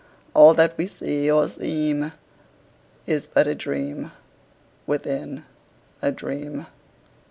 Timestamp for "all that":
0.33-0.79